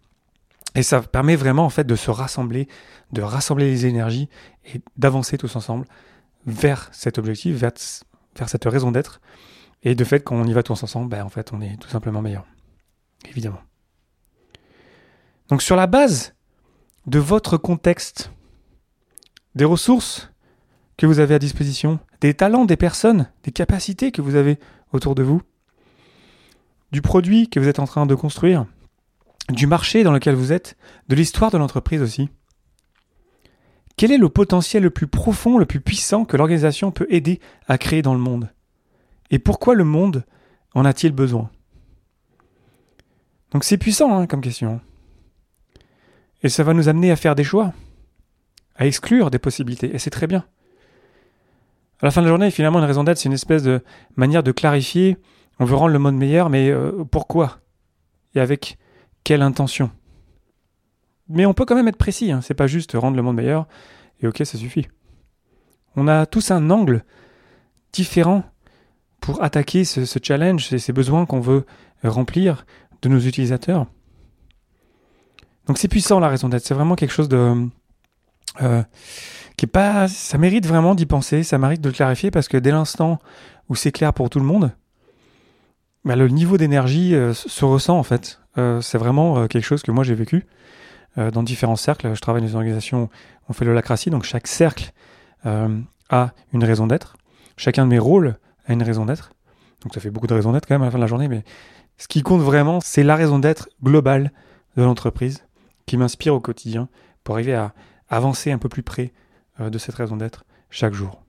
Et 0.76 0.84
ça 0.84 1.02
permet 1.02 1.36
vraiment 1.36 1.66
en 1.66 1.70
fait 1.70 1.86
de 1.86 1.96
se 1.96 2.12
rassembler, 2.12 2.68
de 3.12 3.22
rassembler 3.22 3.66
les 3.66 3.86
énergies 3.86 4.30
et 4.74 4.82
d'avancer 4.98 5.38
tous 5.38 5.56
ensemble 5.56 5.86
vers 6.46 6.90
cet 6.92 7.18
objectif, 7.18 7.56
vers, 7.56 7.72
vers 8.38 8.50
cette 8.50 8.66
raison 8.66 8.92
d'être. 8.92 9.22
Et 9.84 9.96
de 9.96 10.04
fait, 10.04 10.22
quand 10.22 10.36
on 10.36 10.46
y 10.46 10.54
va 10.54 10.64
tous 10.64 10.82
ensemble, 10.84 11.10
ben, 11.10 11.24
en 11.24 11.30
fait, 11.30 11.54
on 11.54 11.62
est 11.62 11.78
tout 11.78 11.90
simplement 11.90 12.22
meilleur. 12.22 12.46
Évidemment. 13.30 13.62
Donc 15.50 15.62
sur 15.62 15.76
la 15.76 15.88
base 15.88 16.36
de 17.06 17.20
votre 17.20 17.58
contexte, 17.58 18.32
des 19.56 19.66
ressources 19.66 20.30
que 20.98 21.06
vous 21.06 21.20
avez 21.20 21.36
à 21.36 21.40
disposition, 21.40 22.00
des 22.22 22.34
talents, 22.34 22.66
des 22.66 22.76
personnes, 22.76 23.30
des 23.44 23.52
capacités 23.52 24.12
que 24.12 24.22
vous 24.22 24.36
avez 24.36 24.60
autour 24.92 25.16
de 25.16 25.24
vous, 25.24 25.42
du 26.92 27.02
produit 27.02 27.50
que 27.50 27.60
vous 27.60 27.68
êtes 27.68 27.80
en 27.80 27.86
train 27.86 28.06
de 28.06 28.16
construire, 28.16 28.66
du 29.50 29.68
marché 29.68 30.04
dans 30.04 30.12
lequel 30.12 30.36
vous 30.36 30.52
êtes, 30.52 30.76
de 31.08 31.16
l'histoire 31.16 31.52
de 31.52 31.58
l'entreprise 31.58 32.02
aussi. 32.02 32.30
Quel 33.98 34.12
est 34.12 34.18
le 34.18 34.30
potentiel 34.30 34.84
le 34.84 34.92
plus 34.92 35.08
profond, 35.08 35.58
le 35.58 35.66
plus 35.66 35.82
puissant 35.82 36.24
que 36.24 36.38
l'organisation 36.38 36.92
peut 36.92 37.08
aider 37.10 37.40
à 37.68 37.78
créer 37.80 38.04
dans 38.04 38.14
le 38.14 38.20
monde? 38.20 38.50
Et 39.32 39.40
pourquoi 39.40 39.74
le 39.74 39.84
monde 39.84 40.24
en 40.76 40.86
a-t-il 40.86 41.12
besoin? 41.12 41.50
Donc 43.52 43.64
c'est 43.64 43.78
puissant 43.78 44.16
hein, 44.16 44.28
comme 44.28 44.42
question. 44.42 44.80
Et 46.44 46.50
ça 46.50 46.64
va 46.64 46.74
nous 46.74 46.90
amener 46.90 47.10
à 47.10 47.16
faire 47.16 47.34
des 47.34 47.44
choix, 47.44 47.74
à 48.76 48.86
exclure 48.86 49.32
des 49.32 49.40
possibilités, 49.40 49.94
et 49.94 49.98
c'est 49.98 50.12
très 50.12 50.28
bien. 50.28 50.46
À 52.00 52.06
la 52.06 52.12
fin 52.12 52.22
de 52.22 52.28
la 52.28 52.30
journée, 52.30 52.52
finalement, 52.52 52.78
une 52.78 52.86
raison 52.86 53.04
d'être, 53.04 53.18
c'est 53.18 53.28
une 53.28 53.34
espèce 53.34 53.64
de 53.64 53.84
manière 54.16 54.44
de 54.44 54.52
clarifier. 54.52 55.18
On 55.60 55.66
veut 55.66 55.76
rendre 55.76 55.94
le 55.94 56.00
monde 56.00 56.16
meilleur, 56.16 56.52
mais 56.52 56.70
euh, 56.70 57.04
pourquoi? 57.10 57.58
Et 58.36 58.40
avec 58.40 58.78
quelle 59.24 59.42
intention? 59.42 59.90
Mais 61.30 61.46
on 61.46 61.54
peut 61.54 61.66
quand 61.66 61.76
même 61.76 61.88
être 61.88 61.98
précis. 61.98 62.32
Hein. 62.32 62.42
C'est 62.42 62.54
pas 62.54 62.68
juste 62.68 62.94
rendre 62.94 63.18
le 63.18 63.24
monde 63.24 63.36
meilleur 63.36 63.68
et 64.22 64.28
ok, 64.28 64.38
ça 64.46 64.58
suffit. 64.58 64.88
On 65.96 66.08
a 66.08 66.26
tous 66.26 66.52
un 66.52 66.70
angle 66.70 67.04
différent 67.92 68.44
pour 69.20 69.44
attaquer 69.44 69.84
ce, 69.84 70.20
challenge, 70.22 70.68
ces, 70.68 70.80
ces 70.80 70.94
besoins 70.94 71.26
qu'on 71.26 71.40
veut 71.40 71.66
remplir 72.04 72.66
de 73.02 73.10
nos 73.10 73.20
utilisateurs. 73.20 73.88
Donc 75.68 75.78
c'est 75.78 75.88
puissant 75.88 76.20
la 76.20 76.30
raison 76.30 76.50
d'être. 76.50 76.66
C'est 76.66 76.74
vraiment 76.74 76.96
quelque 76.96 77.12
chose 77.12 77.30
de 77.30 77.68
euh, 78.62 78.84
qui 79.58 79.66
est 79.66 79.68
pas, 79.68 80.08
ça 80.08 80.38
mérite 80.38 80.66
vraiment 80.66 80.96
d'y 80.96 81.06
penser, 81.06 81.44
ça 81.44 81.58
mérite 81.58 81.82
de 81.82 81.90
le 81.90 81.94
clarifier 81.94 82.32
parce 82.32 82.48
que 82.48 82.58
dès 82.58 82.72
l'instant 82.72 83.20
où 83.70 83.76
c'est 83.76 83.92
clair 83.92 84.14
pour 84.14 84.30
tout 84.30 84.40
le 84.40 84.46
monde, 84.46 84.72
bah, 86.06 86.16
le 86.16 86.28
niveau 86.28 86.58
d'énergie 86.58 87.16
euh, 87.16 87.34
se 87.34 87.66
ressent 87.66 87.98
en 87.98 88.04
fait. 88.04 88.40
Euh, 88.58 88.82
c'est 88.82 88.98
vraiment 88.98 89.48
quelque 89.48 89.66
chose 89.66 89.84
que 89.84 89.92
moi 89.92 90.04
j'ai 90.04 90.16
vécu 90.16 90.46
dans 91.18 91.44
différents 91.44 91.76
cercles. 91.76 92.14
Je 92.14 92.22
travaille 92.22 92.42
dans 92.42 92.48
une 92.48 92.56
organisation, 92.56 93.10
on 93.50 93.54
fait 93.54 93.66
l'holacratie, 93.66 94.10
donc 94.10 94.24
chaque 94.24 94.48
cercle 94.48 94.92
a 95.44 96.32
une 96.54 96.64
raison 96.64 96.88
d'être. 96.88 97.18
Chacun 97.58 97.86
de 97.86 97.90
mes 97.90 98.00
rôles 98.00 98.38
a 98.68 98.74
une 98.74 98.84
raison 98.84 99.06
d'être. 99.06 99.34
Donc 99.82 99.94
ça 99.94 100.00
fait 100.00 100.10
beaucoup 100.10 100.28
de 100.28 100.34
raisons 100.34 100.52
d'être 100.52 100.68
quand 100.68 100.76
même 100.76 100.84
à 100.84 100.86
la 100.86 100.92
fin 100.92 100.98
de 100.98 101.04
la 101.04 101.08
journée, 101.08 101.28
mais 101.28 101.44
ce 101.98 102.08
qui 102.08 102.22
compte 102.22 102.42
vraiment, 102.42 102.80
c'est 102.80 103.04
la 103.04 103.16
raison 103.16 103.40
d'être 103.40 103.70
globale 103.84 104.32
de 104.76 104.84
l'entreprise 104.84 105.46
qui 105.86 105.98
m'inspire 105.98 106.36
au 106.36 106.40
quotidien 106.40 106.90
pour 107.24 107.36
arriver 107.36 107.56
à 107.56 107.74
avancer 108.10 108.52
un 108.52 108.58
peu 108.58 108.70
plus 108.70 108.84
près 108.84 109.12
euh, 109.60 109.70
de 109.70 109.78
cette 109.78 109.96
raison 109.96 110.18
d'être 110.18 110.46
chaque 110.70 110.94
jour. 110.94 111.24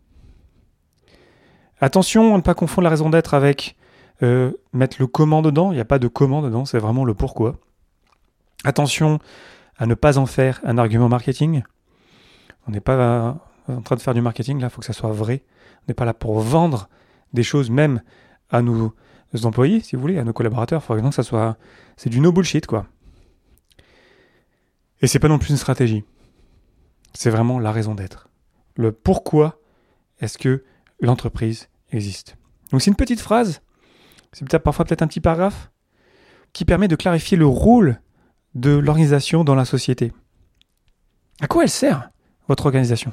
Attention 1.81 2.35
à 2.35 2.37
ne 2.37 2.43
pas 2.43 2.55
confondre 2.55 2.85
la 2.85 2.91
raison 2.91 3.09
d'être 3.09 3.35
avec 3.35 3.77
euh, 4.23 4.53
mettre 4.73 4.97
le 4.99 5.07
comment 5.07 5.43
dedans. 5.43 5.71
Il 5.71 5.77
n'y 5.77 5.81
a 5.81 5.87
pas 5.87 5.99
de 5.99 6.09
comment 6.09 6.43
dedans, 6.43 6.65
c'est 6.65 6.79
vraiment 6.79 7.05
le 7.05 7.15
pourquoi. 7.15 7.57
Attention 8.65 9.21
à 9.79 9.87
ne 9.87 9.95
pas 9.95 10.19
en 10.19 10.27
faire 10.27 10.61
un 10.65 10.79
argument 10.79 11.09
marketing. 11.09 11.63
On 12.67 12.73
n'est 12.73 12.81
pas 12.81 13.41
en 13.69 13.83
train 13.83 13.97
de 13.97 14.01
faire 14.01 14.15
du 14.15 14.21
marketing, 14.21 14.61
là, 14.61 14.67
il 14.67 14.71
faut 14.71 14.81
que 14.81 14.87
ça 14.87 14.93
soit 14.93 15.13
vrai. 15.13 15.45
On 15.83 15.85
n'est 15.89 15.95
pas 15.95 16.05
là 16.05 16.15
pour 16.15 16.41
vendre 16.41 16.89
des 17.33 17.43
choses 17.43 17.71
même 17.71 18.03
à 18.51 18.63
nos 18.63 18.95
employés, 19.45 19.81
si 19.81 19.97
vous 19.97 20.03
voulez, 20.03 20.19
à 20.19 20.25
nos 20.25 20.33
collaborateurs. 20.33 20.83
Il 20.83 20.87
faut 20.87 20.95
que 21.01 21.15
ça 21.15 21.23
soit... 21.23 21.57
C'est 21.97 22.11
du 22.11 22.21
no 22.21 22.33
bullshit, 22.33 22.67
quoi. 22.67 22.87
Et 25.01 25.07
c'est 25.07 25.19
pas 25.19 25.29
non 25.29 25.39
plus 25.39 25.51
une 25.51 25.57
stratégie. 25.57 26.05
C'est 27.15 27.31
vraiment 27.31 27.59
la 27.59 27.73
raison 27.73 27.95
d'être. 27.95 28.29
Le 28.77 28.93
pourquoi 28.93 29.61
est-ce 30.21 30.39
que 30.39 30.65
l'entreprise 31.01 31.69
existe. 31.91 32.37
Donc 32.71 32.83
c'est 32.83 32.91
une 32.91 32.97
petite 32.97 33.21
phrase 33.21 33.61
c'est 34.33 34.47
peut-être 34.47 34.63
parfois 34.63 34.85
peut-être 34.85 35.03
un 35.03 35.07
petit 35.07 35.21
paragraphe 35.21 35.71
qui 36.53 36.65
permet 36.65 36.89
de 36.89 36.97
clarifier 36.97 37.37
le 37.37 37.47
rôle 37.47 38.01
de 38.59 38.71
l'organisation 38.71 39.45
dans 39.45 39.55
la 39.55 39.65
société. 39.65 40.13
À 41.41 41.47
quoi 41.47 41.63
elle 41.63 41.71
sert, 41.71 42.11
votre 42.49 42.67
organisation? 42.67 43.13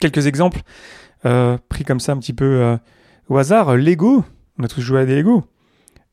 Quelques 0.00 0.26
exemples 0.26 0.60
euh, 1.24 1.58
pris 1.68 1.84
comme 1.84 2.00
ça 2.00 2.12
un 2.12 2.18
petit 2.18 2.32
peu 2.32 2.44
euh, 2.44 2.76
au 3.28 3.38
hasard. 3.38 3.76
Lego, 3.76 4.24
on 4.58 4.64
a 4.64 4.68
tous 4.68 4.80
joué 4.80 5.00
à 5.00 5.06
des 5.06 5.16
Lego. 5.16 5.44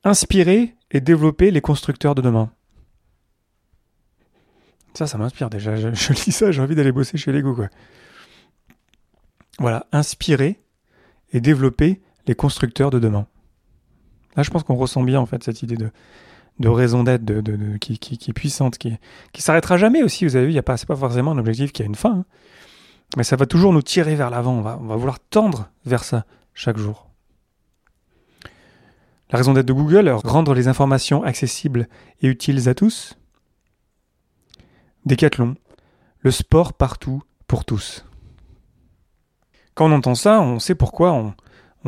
Inspirer 0.03 0.75
et 0.91 1.01
développer 1.01 1.51
les 1.51 1.61
constructeurs 1.61 2.15
de 2.15 2.21
demain. 2.21 2.51
Ça, 4.93 5.07
ça 5.07 5.17
m'inspire 5.17 5.49
déjà. 5.49 5.75
Je, 5.75 6.13
lis 6.13 6.31
ça, 6.31 6.51
j'ai 6.51 6.61
envie 6.61 6.75
d'aller 6.75 6.91
bosser 6.91 7.17
chez 7.17 7.31
Lego. 7.31 7.57
Voilà, 9.59 9.87
inspirer 9.91 10.61
et 11.33 11.41
développer 11.41 12.01
les 12.27 12.35
constructeurs 12.35 12.91
de 12.91 12.99
demain. 12.99 13.27
Là, 14.35 14.43
je 14.43 14.49
pense 14.51 14.63
qu'on 14.63 14.75
ressent 14.75 15.03
bien 15.03 15.19
en 15.19 15.25
fait 15.25 15.43
cette 15.43 15.63
idée 15.63 15.77
de, 15.77 15.91
de 16.59 16.69
raison 16.69 17.03
d'être, 17.03 17.25
qui, 17.79 17.93
est 17.93 18.33
puissante, 18.33 18.77
qui, 18.77 18.97
qui 19.33 19.41
s'arrêtera 19.41 19.77
jamais 19.77 20.03
aussi. 20.03 20.25
Vous 20.25 20.35
avez 20.35 20.47
vu, 20.47 20.53
y 20.53 20.57
a 20.59 20.63
pas, 20.63 20.77
forcément 20.77 21.31
un 21.31 21.37
objectif 21.37 21.71
qui 21.71 21.81
a 21.81 21.85
une 21.85 21.95
fin, 21.95 22.19
hein. 22.19 22.25
mais 23.17 23.23
ça 23.23 23.35
va 23.35 23.45
toujours 23.45 23.73
nous 23.73 23.81
tirer 23.81 24.15
vers 24.15 24.29
l'avant. 24.29 24.53
On 24.53 24.61
va, 24.61 24.75
vouloir 24.75 25.19
tendre 25.19 25.69
vers 25.85 26.03
ça 26.03 26.25
chaque 26.53 26.77
jour. 26.77 27.09
La 29.31 29.37
raison 29.37 29.53
d'être 29.53 29.65
de 29.65 29.73
Google, 29.73 30.09
rendre 30.09 30.53
les 30.53 30.67
informations 30.67 31.23
accessibles 31.23 31.87
et 32.21 32.27
utiles 32.27 32.69
à 32.69 32.75
tous. 32.75 33.17
Décathlon, 35.05 35.55
le 36.19 36.31
sport 36.31 36.73
partout 36.73 37.21
pour 37.47 37.65
tous. 37.65 38.05
Quand 39.73 39.87
on 39.87 39.91
entend 39.91 40.15
ça, 40.15 40.39
on 40.39 40.59
sait 40.59 40.75
pourquoi 40.75 41.11
on 41.11 41.33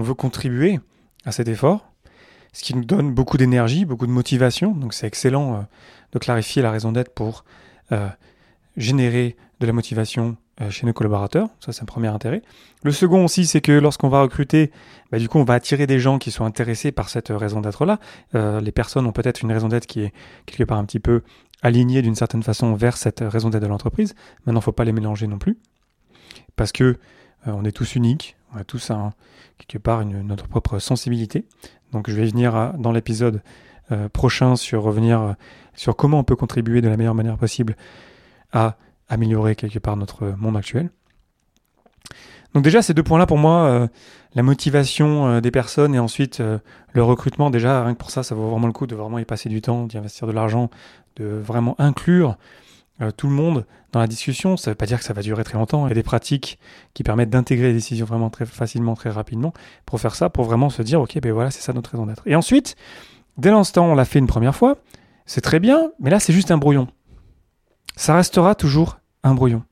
veut 0.01 0.13
contribuer 0.13 0.79
à 1.25 1.31
cet 1.31 1.47
effort, 1.47 1.86
ce 2.53 2.63
qui 2.63 2.75
nous 2.75 2.85
donne 2.85 3.13
beaucoup 3.13 3.37
d'énergie, 3.37 3.85
beaucoup 3.85 4.07
de 4.07 4.11
motivation. 4.11 4.71
Donc 4.71 4.93
c'est 4.93 5.07
excellent 5.07 5.53
euh, 5.53 5.61
de 6.13 6.19
clarifier 6.19 6.61
la 6.61 6.71
raison 6.71 6.91
d'être 6.91 7.13
pour 7.13 7.45
euh, 7.91 8.07
générer 8.75 9.35
de 9.59 9.67
la 9.67 9.73
motivation 9.73 10.37
euh, 10.61 10.69
chez 10.69 10.85
nos 10.85 10.93
collaborateurs. 10.93 11.49
Ça, 11.59 11.71
c'est 11.71 11.83
un 11.83 11.85
premier 11.85 12.07
intérêt. 12.07 12.41
Le 12.83 12.91
second 12.91 13.25
aussi, 13.25 13.45
c'est 13.45 13.61
que 13.61 13.71
lorsqu'on 13.71 14.09
va 14.09 14.21
recruter, 14.21 14.71
bah, 15.11 15.19
du 15.19 15.29
coup, 15.29 15.39
on 15.39 15.43
va 15.43 15.55
attirer 15.55 15.87
des 15.87 15.99
gens 15.99 16.19
qui 16.19 16.31
sont 16.31 16.45
intéressés 16.45 16.91
par 16.91 17.09
cette 17.09 17.29
raison 17.29 17.61
d'être-là. 17.61 17.99
Les 18.33 18.71
personnes 18.71 19.05
ont 19.07 19.11
peut-être 19.11 19.41
une 19.41 19.51
raison 19.51 19.67
d'être 19.67 19.87
qui 19.87 20.01
est 20.01 20.13
quelque 20.45 20.63
part 20.63 20.77
un 20.77 20.85
petit 20.85 20.99
peu 20.99 21.21
alignée 21.61 22.01
d'une 22.01 22.15
certaine 22.15 22.43
façon 22.43 22.75
vers 22.75 22.97
cette 22.97 23.21
raison 23.21 23.49
d'être 23.49 23.63
de 23.63 23.67
l'entreprise. 23.67 24.13
Maintenant, 24.45 24.53
il 24.53 24.55
ne 24.55 24.61
faut 24.61 24.71
pas 24.71 24.83
les 24.83 24.91
mélanger 24.91 25.27
non 25.27 25.39
plus. 25.39 25.57
Parce 26.55 26.71
que 26.71 26.97
on 27.45 27.63
est 27.63 27.71
tous 27.71 27.95
uniques, 27.95 28.35
on 28.53 28.57
a 28.57 28.63
tous 28.63 28.91
un, 28.91 29.13
quelque 29.57 29.77
part 29.77 30.01
une, 30.01 30.21
notre 30.21 30.47
propre 30.47 30.79
sensibilité. 30.79 31.45
Donc 31.91 32.09
je 32.09 32.15
vais 32.15 32.25
venir 32.25 32.73
dans 32.77 32.91
l'épisode 32.91 33.41
euh, 33.91 34.09
prochain 34.09 34.55
sur 34.55 34.83
revenir 34.83 35.21
euh, 35.21 35.33
sur 35.75 35.95
comment 35.95 36.19
on 36.19 36.23
peut 36.23 36.35
contribuer 36.35 36.81
de 36.81 36.89
la 36.89 36.97
meilleure 36.97 37.15
manière 37.15 37.37
possible 37.37 37.77
à 38.51 38.77
améliorer 39.07 39.55
quelque 39.55 39.79
part 39.79 39.95
notre 39.95 40.35
monde 40.37 40.57
actuel. 40.57 40.89
Donc 42.53 42.63
déjà 42.63 42.81
ces 42.81 42.93
deux 42.93 43.03
points-là 43.03 43.25
pour 43.25 43.37
moi, 43.37 43.65
euh, 43.65 43.87
la 44.33 44.43
motivation 44.43 45.27
euh, 45.27 45.41
des 45.41 45.51
personnes 45.51 45.93
et 45.95 45.99
ensuite 45.99 46.39
euh, 46.39 46.59
le 46.93 47.03
recrutement, 47.03 47.49
déjà 47.49 47.83
rien 47.83 47.93
que 47.93 47.99
pour 47.99 48.11
ça, 48.11 48.23
ça 48.23 48.35
vaut 48.35 48.49
vraiment 48.49 48.67
le 48.67 48.73
coup 48.73 48.87
de 48.87 48.95
vraiment 48.95 49.19
y 49.19 49.25
passer 49.25 49.49
du 49.49 49.61
temps, 49.61 49.85
d'y 49.85 49.97
investir 49.97 50.27
de 50.27 50.31
l'argent, 50.31 50.69
de 51.17 51.25
vraiment 51.25 51.75
inclure 51.79 52.37
tout 53.15 53.27
le 53.27 53.33
monde 53.33 53.65
dans 53.91 53.99
la 53.99 54.07
discussion. 54.07 54.57
Ça 54.57 54.69
ne 54.69 54.73
veut 54.73 54.77
pas 54.77 54.85
dire 54.85 54.97
que 54.97 55.03
ça 55.03 55.13
va 55.13 55.21
durer 55.21 55.43
très 55.43 55.57
longtemps. 55.57 55.85
Il 55.87 55.89
y 55.89 55.91
a 55.91 55.95
des 55.95 56.03
pratiques 56.03 56.59
qui 56.93 57.03
permettent 57.03 57.29
d'intégrer 57.29 57.67
les 57.67 57.73
décisions 57.73 58.05
vraiment 58.05 58.29
très 58.29 58.45
facilement, 58.45 58.95
très 58.95 59.09
rapidement. 59.09 59.53
Pour 59.85 59.99
faire 59.99 60.15
ça, 60.15 60.29
pour 60.29 60.45
vraiment 60.45 60.69
se 60.69 60.81
dire, 60.81 61.01
ok, 61.01 61.19
ben 61.21 61.31
voilà, 61.31 61.51
c'est 61.51 61.61
ça 61.61 61.73
notre 61.73 61.91
raison 61.91 62.05
d'être. 62.05 62.23
Et 62.25 62.35
ensuite, 62.35 62.75
dès 63.37 63.51
l'instant 63.51 63.85
on 63.85 63.95
l'a 63.95 64.05
fait 64.05 64.19
une 64.19 64.27
première 64.27 64.55
fois, 64.55 64.77
c'est 65.25 65.41
très 65.41 65.59
bien, 65.59 65.91
mais 65.99 66.09
là 66.09 66.19
c'est 66.19 66.33
juste 66.33 66.51
un 66.51 66.57
brouillon. 66.57 66.87
Ça 67.95 68.15
restera 68.15 68.55
toujours 68.55 68.99
un 69.23 69.33
brouillon. 69.33 69.63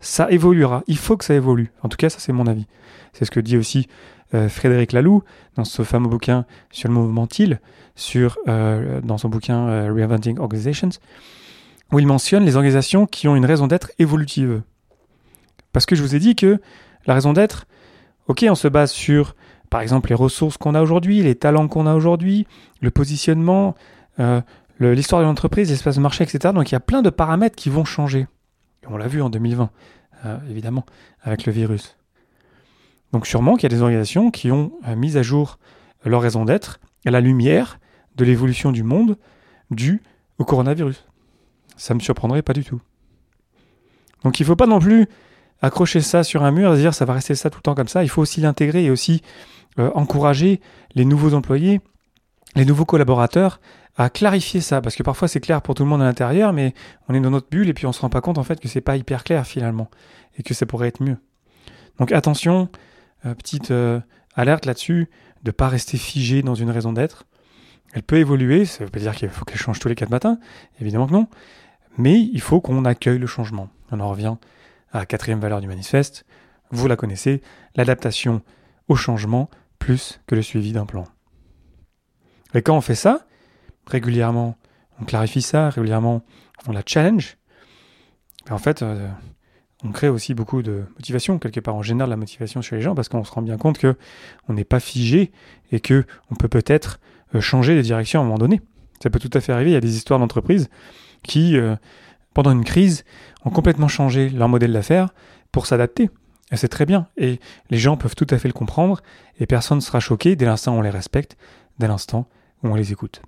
Ça 0.00 0.30
évoluera. 0.30 0.82
Il 0.86 0.96
faut 0.96 1.16
que 1.16 1.24
ça 1.24 1.34
évolue. 1.34 1.72
En 1.82 1.88
tout 1.88 1.96
cas, 1.96 2.08
ça 2.08 2.18
c'est 2.18 2.32
mon 2.32 2.46
avis. 2.46 2.66
C'est 3.12 3.24
ce 3.24 3.30
que 3.30 3.40
dit 3.40 3.56
aussi 3.56 3.88
euh, 4.34 4.48
Frédéric 4.48 4.92
Laloux 4.92 5.22
dans 5.56 5.64
ce 5.64 5.82
fameux 5.82 6.08
bouquin 6.08 6.46
sur 6.70 6.88
le 6.88 6.94
mouvement 6.94 7.26
TIL, 7.26 7.60
sur, 7.94 8.38
euh, 8.48 9.00
dans 9.02 9.18
son 9.18 9.28
bouquin 9.28 9.68
euh, 9.68 9.92
Reinventing 9.92 10.38
Organizations, 10.38 10.88
où 11.92 11.98
il 11.98 12.06
mentionne 12.06 12.44
les 12.44 12.56
organisations 12.56 13.06
qui 13.06 13.28
ont 13.28 13.36
une 13.36 13.44
raison 13.44 13.66
d'être 13.66 13.92
évolutive. 13.98 14.62
Parce 15.72 15.86
que 15.86 15.94
je 15.94 16.02
vous 16.02 16.14
ai 16.14 16.18
dit 16.18 16.34
que 16.34 16.60
la 17.06 17.14
raison 17.14 17.32
d'être, 17.32 17.66
ok, 18.28 18.44
on 18.48 18.54
se 18.54 18.68
base 18.68 18.90
sur, 18.90 19.36
par 19.70 19.82
exemple, 19.82 20.08
les 20.08 20.14
ressources 20.14 20.56
qu'on 20.56 20.74
a 20.74 20.82
aujourd'hui, 20.82 21.22
les 21.22 21.34
talents 21.34 21.68
qu'on 21.68 21.86
a 21.86 21.94
aujourd'hui, 21.94 22.46
le 22.80 22.90
positionnement, 22.90 23.74
euh, 24.20 24.40
l'histoire 24.80 25.20
de 25.20 25.26
l'entreprise, 25.26 25.70
l'espace 25.70 25.96
de 25.96 26.00
marché, 26.00 26.24
etc. 26.24 26.52
Donc 26.54 26.70
il 26.70 26.74
y 26.74 26.76
a 26.76 26.80
plein 26.80 27.02
de 27.02 27.10
paramètres 27.10 27.56
qui 27.56 27.68
vont 27.68 27.84
changer. 27.84 28.26
On 28.88 28.96
l'a 28.96 29.06
vu 29.06 29.22
en 29.22 29.30
2020, 29.30 29.70
euh, 30.24 30.38
évidemment, 30.50 30.84
avec 31.22 31.46
le 31.46 31.52
virus. 31.52 31.96
Donc 33.12 33.26
sûrement 33.26 33.56
qu'il 33.56 33.64
y 33.64 33.72
a 33.72 33.76
des 33.76 33.82
organisations 33.82 34.30
qui 34.30 34.50
ont 34.50 34.72
euh, 34.88 34.96
mis 34.96 35.16
à 35.16 35.22
jour 35.22 35.58
leur 36.04 36.22
raison 36.22 36.44
d'être 36.44 36.80
à 37.06 37.10
la 37.10 37.20
lumière 37.20 37.78
de 38.16 38.24
l'évolution 38.24 38.72
du 38.72 38.82
monde 38.82 39.16
due 39.70 40.02
au 40.38 40.44
coronavirus. 40.44 41.04
Ça 41.82 41.94
me 41.94 41.98
surprendrait 41.98 42.42
pas 42.42 42.52
du 42.52 42.62
tout. 42.62 42.80
Donc 44.22 44.38
il 44.38 44.44
ne 44.44 44.46
faut 44.46 44.54
pas 44.54 44.68
non 44.68 44.78
plus 44.78 45.08
accrocher 45.62 46.00
ça 46.00 46.22
sur 46.22 46.44
un 46.44 46.52
mur 46.52 46.72
et 46.72 46.76
se 46.76 46.80
dire 46.80 46.94
ça 46.94 47.04
va 47.04 47.14
rester 47.14 47.34
ça 47.34 47.50
tout 47.50 47.58
le 47.58 47.62
temps 47.62 47.74
comme 47.74 47.88
ça. 47.88 48.04
Il 48.04 48.08
faut 48.08 48.22
aussi 48.22 48.40
l'intégrer 48.40 48.84
et 48.84 48.90
aussi 48.90 49.20
euh, 49.80 49.90
encourager 49.96 50.60
les 50.94 51.04
nouveaux 51.04 51.34
employés, 51.34 51.80
les 52.54 52.64
nouveaux 52.64 52.84
collaborateurs 52.84 53.60
à 53.96 54.10
clarifier 54.10 54.60
ça. 54.60 54.80
Parce 54.80 54.94
que 54.94 55.02
parfois 55.02 55.26
c'est 55.26 55.40
clair 55.40 55.60
pour 55.60 55.74
tout 55.74 55.82
le 55.82 55.88
monde 55.88 56.02
à 56.02 56.04
l'intérieur, 56.04 56.52
mais 56.52 56.72
on 57.08 57.14
est 57.14 57.20
dans 57.20 57.30
notre 57.30 57.48
bulle 57.50 57.68
et 57.68 57.74
puis 57.74 57.86
on 57.86 57.92
se 57.92 58.00
rend 58.00 58.10
pas 58.10 58.20
compte 58.20 58.38
en 58.38 58.44
fait 58.44 58.60
que 58.60 58.68
c'est 58.68 58.80
pas 58.80 58.96
hyper 58.96 59.24
clair 59.24 59.44
finalement 59.44 59.90
et 60.38 60.44
que 60.44 60.54
ça 60.54 60.66
pourrait 60.66 60.86
être 60.86 61.02
mieux. 61.02 61.16
Donc 61.98 62.12
attention, 62.12 62.68
euh, 63.26 63.34
petite 63.34 63.72
euh, 63.72 63.98
alerte 64.36 64.66
là-dessus, 64.66 65.10
de 65.42 65.50
pas 65.50 65.66
rester 65.66 65.98
figé 65.98 66.42
dans 66.42 66.54
une 66.54 66.70
raison 66.70 66.92
d'être. 66.92 67.24
Elle 67.92 68.04
peut 68.04 68.18
évoluer, 68.18 68.66
ça 68.66 68.84
veut 68.84 68.90
pas 68.90 69.00
dire 69.00 69.16
qu'il 69.16 69.28
faut 69.30 69.44
qu'elle 69.44 69.58
change 69.58 69.80
tous 69.80 69.88
les 69.88 69.96
quatre 69.96 70.10
matins, 70.10 70.38
évidemment 70.80 71.08
que 71.08 71.12
non, 71.12 71.26
mais 71.98 72.20
il 72.20 72.40
faut 72.40 72.60
qu'on 72.60 72.84
accueille 72.84 73.18
le 73.18 73.26
changement. 73.26 73.68
On 73.90 74.00
en 74.00 74.08
revient 74.08 74.36
à 74.92 74.98
la 75.00 75.06
quatrième 75.06 75.40
valeur 75.40 75.60
du 75.60 75.68
manifeste, 75.68 76.24
vous 76.70 76.88
la 76.88 76.96
connaissez, 76.96 77.42
l'adaptation 77.76 78.42
au 78.88 78.94
changement 78.94 79.50
plus 79.78 80.20
que 80.26 80.34
le 80.34 80.42
suivi 80.42 80.72
d'un 80.72 80.86
plan. 80.86 81.04
Et 82.54 82.62
quand 82.62 82.76
on 82.76 82.80
fait 82.80 82.94
ça, 82.94 83.26
régulièrement, 83.86 84.56
on 85.00 85.04
clarifie 85.04 85.42
ça, 85.42 85.70
régulièrement, 85.70 86.22
on 86.66 86.72
la 86.72 86.82
challenge, 86.86 87.36
ben 88.46 88.54
en 88.54 88.58
fait, 88.58 88.82
euh, 88.82 89.08
on 89.84 89.90
crée 89.90 90.08
aussi 90.08 90.34
beaucoup 90.34 90.62
de 90.62 90.84
motivation, 90.96 91.38
quelque 91.38 91.60
part, 91.60 91.74
on 91.74 91.82
génère 91.82 92.06
de 92.06 92.10
la 92.10 92.16
motivation 92.16 92.62
chez 92.62 92.76
les 92.76 92.82
gens 92.82 92.94
parce 92.94 93.08
qu'on 93.08 93.24
se 93.24 93.32
rend 93.32 93.42
bien 93.42 93.56
compte 93.56 93.78
que 93.78 93.96
on 94.48 94.54
n'est 94.54 94.64
pas 94.64 94.80
figé 94.80 95.32
et 95.70 95.80
que 95.80 96.04
on 96.30 96.34
peut 96.34 96.48
peut-être 96.48 97.00
euh, 97.34 97.40
changer 97.40 97.76
de 97.76 97.82
direction 97.82 98.20
à 98.20 98.22
un 98.22 98.26
moment 98.26 98.38
donné. 98.38 98.60
Ça 99.02 99.10
peut 99.10 99.18
tout 99.18 99.30
à 99.32 99.40
fait 99.40 99.52
arriver, 99.52 99.70
il 99.70 99.74
y 99.74 99.76
a 99.76 99.80
des 99.80 99.96
histoires 99.96 100.20
d'entreprises 100.20 100.68
qui, 101.22 101.56
euh, 101.56 101.76
pendant 102.34 102.50
une 102.50 102.64
crise, 102.64 103.04
ont 103.44 103.50
complètement 103.50 103.88
changé 103.88 104.28
leur 104.30 104.48
modèle 104.48 104.72
d'affaires 104.72 105.10
pour 105.50 105.66
s'adapter. 105.66 106.10
Et 106.50 106.56
c'est 106.56 106.68
très 106.68 106.86
bien. 106.86 107.06
Et 107.16 107.40
les 107.70 107.78
gens 107.78 107.96
peuvent 107.96 108.14
tout 108.14 108.26
à 108.30 108.38
fait 108.38 108.48
le 108.48 108.54
comprendre 108.54 109.02
et 109.40 109.46
personne 109.46 109.78
ne 109.78 109.82
sera 109.82 110.00
choqué 110.00 110.36
dès 110.36 110.44
l'instant 110.44 110.74
où 110.74 110.78
on 110.78 110.82
les 110.82 110.90
respecte, 110.90 111.36
dès 111.78 111.88
l'instant 111.88 112.28
où 112.62 112.68
on 112.68 112.74
les 112.74 112.92
écoute. 112.92 113.22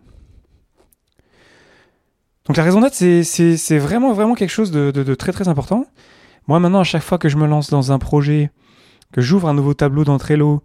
Donc 2.47 2.59
la 2.59 2.63
raison 2.63 2.83
d'être, 2.83 2.95
c'est, 2.95 3.79
vraiment, 3.79 4.13
vraiment 4.13 4.35
quelque 4.35 4.51
chose 4.51 4.71
de, 4.71 4.91
de, 4.91 5.03
de 5.03 5.15
très 5.15 5.33
très 5.33 5.49
important. 5.49 5.87
Moi 6.47 6.61
maintenant, 6.61 6.81
à 6.81 6.85
chaque 6.85 7.03
fois 7.03 7.17
que 7.17 7.31
je 7.31 7.39
me 7.39 7.47
lance 7.47 7.71
dans 7.71 7.93
un 7.93 7.99
projet, 7.99 8.51
que 9.13 9.23
j'ouvre 9.23 9.49
un 9.49 9.55
nouveau 9.55 9.73
tableau 9.73 10.05
dans 10.05 10.19
Trello, 10.19 10.63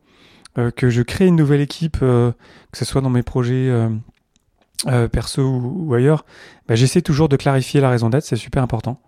euh, 0.58 0.72
que 0.72 0.90
je 0.90 1.02
crée 1.02 1.28
une 1.28 1.38
nouvelle 1.38 1.62
équipe, 1.62 2.00
euh, 2.02 2.32
que 2.72 2.78
ce 2.78 2.84
soit 2.84 3.02
dans 3.02 3.10
mes 3.10 3.24
projets 3.24 3.72
euh, 4.88 5.08
perso 5.08 5.42
ou, 5.44 5.94
ailleurs, 5.94 6.26
bah, 6.68 6.76
j'essaie 6.76 7.02
toujours 7.02 7.30
de 7.30 7.36
clarifier 7.36 7.82
la 7.82 7.90
raison 7.90 8.10
d'être, 8.10 8.24
c'est 8.24 8.36
super 8.36 8.64
important. 8.64 9.00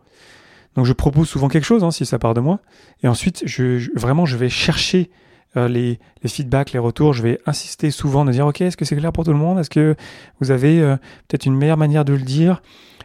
Donc 0.75 0.85
je 0.85 0.93
propose 0.93 1.27
souvent 1.27 1.47
quelque 1.49 1.65
chose, 1.65 1.83
hein, 1.83 1.91
si 1.91 2.05
ça 2.05 2.17
part 2.19 2.33
de 2.33 2.39
moi, 2.41 2.59
et 3.03 3.07
ensuite 3.07 3.43
je, 3.45 3.89
vraiment 3.99 4.25
je 4.25 4.37
vais 4.37 4.49
chercher 4.49 5.11
euh, 5.57 5.67
les, 5.67 5.99
les 6.23 6.29
feedbacks, 6.29 6.71
les 6.71 6.79
retours, 6.79 7.13
je 7.13 7.21
vais 7.23 7.39
insister 7.45 7.91
souvent 7.91 8.23
de 8.23 8.31
dire 8.31 8.47
ok, 8.47 8.61
est-ce 8.61 8.77
que 8.77 8.85
c'est 8.85 8.95
clair 8.95 9.11
pour 9.11 9.25
tout 9.25 9.31
le 9.33 9.37
monde? 9.37 9.59
Est-ce 9.59 9.69
que 9.69 9.95
vous 10.39 10.49
avez 10.51 10.81
euh, 10.81 10.95
peut-être 11.27 11.45
une 11.45 11.55
meilleure 11.57 11.77
manière 11.77 12.05
de 12.05 12.13
le 12.13 12.21
dire? 12.21 12.61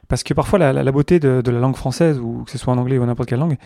Parce 0.07 0.23
que 0.23 0.33
parfois 0.33 0.61
la, 0.61 0.73
la- 0.73 0.85
la 0.85 0.93
beauté 0.93 1.19
de, 1.19 1.41
de 1.45 1.51
la 1.51 1.59
langue 1.59 1.75
française, 1.75 2.21
ou 2.21 2.45
que 2.45 2.53
ce 2.53 2.59
soit 2.59 2.73
en 2.73 2.79
anglais 2.79 2.99
ou 2.99 3.05
n'importe 3.05 3.29
quelle 3.29 3.41
langue, 3.41 3.57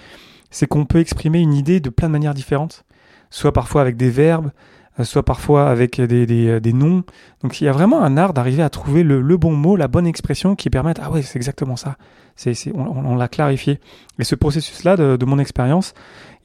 c'est 0.50 0.66
qu'on 0.66 0.86
peut 0.86 0.98
exprimer 0.98 1.40
une 1.40 1.52
idée 1.52 1.80
de 1.80 1.90
plein 1.90 2.08
de 2.08 2.12
manières 2.12 2.32
différentes, 2.32 2.84
soit 3.28 3.52
parfois 3.52 3.82
avec 3.82 3.98
des 3.98 4.08
verbes, 4.08 4.50
soit 5.04 5.24
parfois 5.24 5.68
avec 5.70 6.00
des, 6.00 6.26
des, 6.26 6.48
euh, 6.48 6.60
des 6.60 6.72
noms. 6.72 7.04
Donc 7.42 7.60
il 7.60 7.64
y 7.64 7.68
a 7.68 7.72
vraiment 7.72 8.02
un 8.02 8.16
art 8.16 8.32
d'arriver 8.32 8.62
à 8.62 8.70
trouver 8.70 9.02
le, 9.02 9.20
le 9.20 9.36
bon 9.36 9.52
mot, 9.52 9.76
la 9.76 9.88
bonne 9.88 10.06
expression 10.06 10.56
qui 10.56 10.70
permette 10.70 10.98
ah 11.02 11.10
ouais 11.10 11.22
c'est 11.22 11.36
exactement 11.36 11.76
ça. 11.76 11.96
C'est, 12.36 12.54
on, 12.74 12.80
on- 12.80 13.16
l'a 13.16 13.28
clarifié. 13.28 13.80
Et 14.18 14.24
ce 14.24 14.34
processus-là 14.34 14.96
de, 14.96 15.24
mon 15.26 15.38
expérience, 15.38 15.92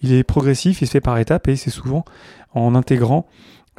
il 0.02 0.12
est 0.14 0.24
progressif, 0.24 0.82
il 0.82 0.88
se 0.88 0.92
fait 0.92 1.02
par 1.02 1.18
étapes 1.18 1.48
et 1.48 1.56
c'est 1.56 1.70
souvent 1.70 2.04
en 2.54 2.76
intégrant 2.76 3.28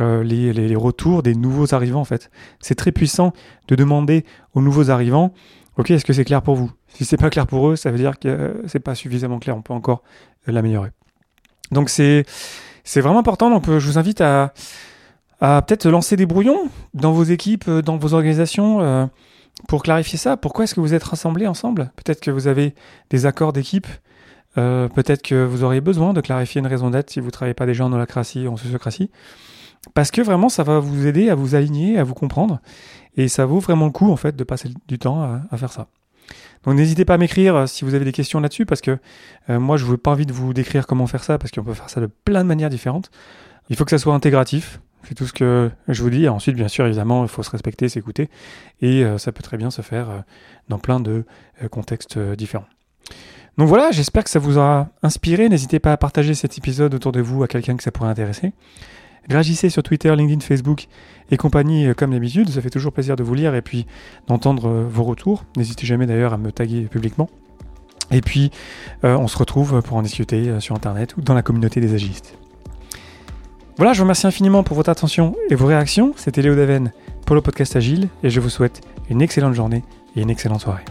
euh, 0.01 0.23
les, 0.23 0.53
les, 0.53 0.77
retours 0.77 1.23
des 1.23 1.35
nouveaux 1.35 1.75
arrivants 1.75 2.01
en 2.01 2.05
fait. 2.05 2.31
C'est 2.61 2.75
très 2.75 2.93
puissant 2.93 3.33
de 3.69 3.75
demander 3.75 4.25
aux 4.55 4.63
nouveaux 4.63 4.91
arrivants, 4.91 5.33
ok, 5.77 5.91
est-ce 5.91 6.05
que 6.05 6.13
c'est 6.13 6.25
clair 6.25 6.43
pour 6.43 6.55
vous? 6.57 6.71
Si 6.89 7.05
c'est 7.05 7.17
pas 7.19 7.29
clair 7.31 7.47
pour 7.47 7.69
eux, 7.69 7.77
ça 7.77 7.91
veut 7.91 7.99
dire 7.99 8.19
que 8.19 8.63
c'est 8.67 8.81
pas 8.81 8.95
suffisamment 8.95 9.39
clair. 9.39 9.57
On 9.57 9.63
peut 9.63 9.75
encore 9.75 10.03
l'améliorer. 10.47 10.91
Donc 11.71 11.91
c'est 11.91 12.25
c'est 12.87 13.03
vraiment 13.03 13.19
important. 13.19 13.51
Donc 13.51 13.67
je 13.67 13.87
vous 13.87 13.99
invite 13.99 14.23
à 14.23 14.55
peut-être 15.41 15.87
lancer 15.87 16.17
des 16.17 16.25
brouillons 16.25 16.71
dans 16.95 17.13
vos 17.13 17.25
équipes, 17.25 17.69
dans 17.69 17.99
vos 17.99 18.15
organisations 18.15 19.11
pour 19.69 19.83
clarifier 19.83 20.19
ça. 20.19 20.39
Pourquoi 20.39 20.65
est-ce 20.65 20.75
que 20.75 20.81
vous 20.81 20.95
êtes 20.95 21.05
rassemblés 21.05 21.47
ensemble? 21.47 21.91
Peut-être 21.97 22.21
que 22.21 22.31
vous 22.31 22.47
avez 22.47 22.75
des 23.11 23.27
accords 23.27 23.53
d'équipe 23.53 23.87
euh, 24.59 24.89
peut-être 24.89 25.23
que 25.23 25.45
vous 25.45 25.65
auriez 25.65 25.81
besoin 25.81 26.13
de 26.13 26.21
clarifier 26.21 26.61
une 26.61 26.67
raison 26.67 26.91
d'être 26.91 27.11
si 27.11 27.21
vous 27.21 27.27
ne 27.27 27.31
travaillez 27.31 27.55
pas 27.55 27.67
déjà 27.67 27.85
en 27.85 27.93
holacratie 27.93 28.47
ou 28.47 28.53
en 28.53 28.57
sociocratie. 28.57 29.11
Parce 29.95 30.11
que 30.11 30.21
vraiment, 30.21 30.49
ça 30.49 30.63
va 30.63 30.79
vous 30.79 31.07
aider 31.07 31.31
à 31.31 31.35
vous 31.35 31.55
aligner, 31.55 31.99
à 31.99 32.05
vous 32.05 32.15
comprendre. 32.15 32.61
Et 33.17 33.29
ça 33.29 33.47
vaut 33.47 33.61
vraiment 33.61 33.87
le 33.87 33.93
coup, 33.93 34.11
en 34.11 34.17
fait, 34.17 34.35
de 34.35 34.45
passer 34.45 34.71
du 34.89 34.99
temps 34.99 35.23
à, 35.51 35.57
faire 35.57 35.73
ça. 35.73 35.87
Donc 36.67 36.75
n'hésitez 36.75 37.05
pas 37.05 37.15
à 37.15 37.19
m'écrire 37.19 37.55
euh, 37.55 37.67
si 37.67 37.85
vous 37.85 37.95
avez 37.95 38.05
des 38.05 38.13
questions 38.13 38.41
là-dessus, 38.41 38.67
parce 38.67 38.81
que 38.81 38.99
euh, 39.49 39.61
moi, 39.61 39.77
je 39.77 39.87
n'ai 39.87 39.97
pas 39.97 40.11
envie 40.11 40.27
de 40.27 40.33
vous 40.33 40.53
décrire 40.53 40.87
comment 40.87 41.07
faire 41.07 41.25
ça, 41.25 41.39
parce 41.39 41.53
qu'on 41.53 41.63
peut 41.63 41.75
faire 41.75 41.89
ça 41.89 42.01
de 42.01 42.07
plein 42.07 42.43
de 42.43 42.49
manières 42.49 42.71
différentes. 42.71 43.11
Il 43.71 43.77
faut 43.77 43.85
que 43.85 43.91
ça 43.91 43.99
soit 43.99 44.15
intégratif. 44.15 44.81
C'est 45.09 45.15
tout 45.15 45.27
ce 45.27 45.33
que 45.33 45.71
je 45.87 46.03
vous 46.03 46.11
dis. 46.11 46.29
ensuite, 46.29 46.57
bien 46.57 46.67
sûr, 46.67 46.85
évidemment, 46.85 47.23
il 47.23 47.29
faut 47.29 47.45
se 47.45 47.51
respecter, 47.51 47.89
s'écouter. 47.89 48.29
Et 48.81 49.05
ça 49.19 49.31
peut 49.31 49.43
très 49.43 49.57
bien 49.57 49.71
se 49.71 49.81
faire 49.81 50.25
dans 50.69 50.81
plein 50.81 50.99
de 50.99 51.25
contextes 51.71 52.19
différents. 52.19 52.67
Donc 53.57 53.69
voilà, 53.69 53.93
j'espère 53.93 54.25
que 54.25 54.31
ça 54.31 54.41
vous 54.41 54.59
aura 54.59 54.89
inspiré. 55.05 55.49
N'hésitez 55.49 55.79
pas 55.79 55.93
à 55.93 55.97
partager 55.97 56.35
cet 56.35 56.59
épisode 56.59 56.93
autour 56.93 57.13
de 57.13 57.21
vous 57.21 57.45
à 57.45 57.49
quelqu'un 57.49 57.77
que 57.77 57.85
ça 57.85 57.93
pourrait 57.93 58.11
intéresser. 58.11 58.53
Réagissez 59.29 59.71
sur 59.71 59.83
Twitter, 59.83 60.15
LinkedIn, 60.15 60.41
Facebook 60.41 60.87
et 61.31 61.37
compagnie 61.37 61.87
euh, 61.87 61.95
comme 61.95 62.13
d'habitude. 62.13 62.49
Ça 62.51 62.61
fait 62.61 62.71
toujours 62.71 62.93
plaisir 62.93 63.17
de 63.17 63.23
vous 63.23 63.35
lire 63.35 63.55
et 63.55 63.63
puis 63.63 63.87
d'entendre 64.29 64.69
euh, 64.69 64.87
vos 64.89 65.05
retours. 65.05 65.45
N'hésitez 65.57 65.87
jamais 65.87 66.07
d'ailleurs 66.07 66.33
à 66.33 66.39
me 66.39 66.53
taguer 66.53 66.83
publiquement. 66.83 67.29
Et 68.13 68.21
puis, 68.21 68.53
euh, 69.05 69.17
on 69.17 69.27
se 69.27 69.37
retrouve 69.37 69.83
pour 69.83 69.97
en 69.97 70.03
discuter 70.03 70.61
sur 70.61 70.77
Internet 70.77 71.17
ou 71.17 71.23
dans 71.23 71.35
la 71.35 71.43
communauté 71.43 71.81
des 71.81 71.95
agistes. 71.95 72.39
Voilà, 73.77 73.93
je 73.93 73.99
vous 73.99 74.05
remercie 74.05 74.27
infiniment 74.27 74.63
pour 74.63 74.77
votre 74.77 74.91
attention 74.91 75.35
et 75.51 75.55
vos 75.55 75.67
réactions. 75.67 76.15
C'était 76.17 76.41
Léo 76.41 76.55
Daven 76.55 76.93
pour 77.27 77.35
le 77.35 77.43
podcast 77.43 77.77
Agile 77.77 78.09
et 78.23 78.31
je 78.31 78.41
vous 78.41 78.49
souhaite 78.49 78.81
une 79.11 79.21
excellente 79.21 79.55
journée 79.55 79.83
et 80.15 80.23
une 80.23 80.31
excellente 80.31 80.61
soirée. 80.61 80.85